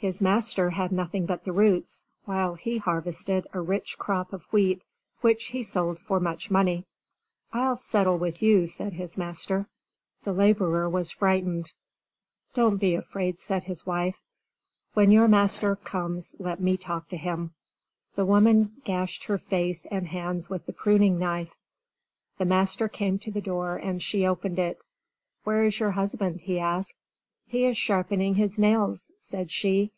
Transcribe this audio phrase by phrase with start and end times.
[0.00, 4.84] His master had nothing but the roots, while he harvested a rich crop of wheat
[5.22, 6.84] which he sold for much money.
[7.52, 9.66] "I'll settle with you," said his master.
[10.22, 11.72] The laborer was frightened.
[12.54, 14.20] "Don't be afraid," said his wife.
[14.94, 17.54] "When your master comes let me talk to him."
[18.14, 21.56] The woman gashed her face and hands with the pruning knife.
[22.36, 24.80] The master came to the door and she opened it.
[25.42, 26.94] "Where is your husband?" he asked.
[27.50, 29.90] "He is sharpening his nails," said she.